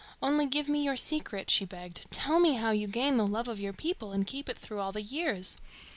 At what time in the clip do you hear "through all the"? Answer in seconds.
4.57-5.03